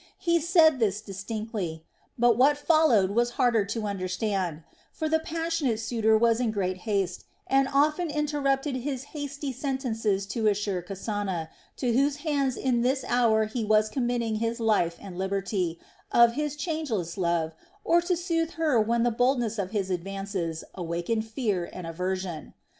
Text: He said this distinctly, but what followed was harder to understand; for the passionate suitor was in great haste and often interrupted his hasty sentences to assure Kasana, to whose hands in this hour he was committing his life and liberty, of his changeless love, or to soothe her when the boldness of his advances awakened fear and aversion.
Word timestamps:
He 0.17 0.39
said 0.39 0.79
this 0.79 0.99
distinctly, 0.99 1.83
but 2.17 2.35
what 2.35 2.57
followed 2.57 3.11
was 3.11 3.33
harder 3.37 3.65
to 3.65 3.85
understand; 3.85 4.63
for 4.91 5.07
the 5.07 5.19
passionate 5.19 5.79
suitor 5.79 6.17
was 6.17 6.39
in 6.39 6.49
great 6.49 6.77
haste 6.89 7.23
and 7.45 7.67
often 7.71 8.09
interrupted 8.09 8.77
his 8.77 9.03
hasty 9.13 9.51
sentences 9.53 10.25
to 10.25 10.47
assure 10.47 10.81
Kasana, 10.81 11.49
to 11.77 11.93
whose 11.93 12.15
hands 12.25 12.57
in 12.57 12.81
this 12.81 13.05
hour 13.07 13.45
he 13.45 13.63
was 13.63 13.89
committing 13.89 14.37
his 14.37 14.59
life 14.59 14.97
and 14.99 15.19
liberty, 15.19 15.77
of 16.11 16.33
his 16.33 16.55
changeless 16.55 17.15
love, 17.15 17.53
or 17.85 18.01
to 18.01 18.17
soothe 18.17 18.53
her 18.53 18.81
when 18.81 19.03
the 19.03 19.11
boldness 19.11 19.59
of 19.59 19.69
his 19.69 19.91
advances 19.91 20.63
awakened 20.73 21.27
fear 21.27 21.69
and 21.71 21.85
aversion. 21.85 22.55